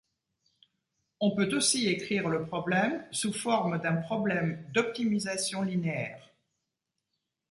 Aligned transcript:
On 1.19 1.35
peut 1.35 1.55
aussi 1.55 1.87
écrire 1.87 2.27
le 2.27 2.43
problème 2.43 3.05
sous 3.11 3.31
forme 3.31 3.79
d'un 3.79 3.97
problème 3.97 4.65
d'optimisation 4.73 5.61
linéaire. 5.61 6.31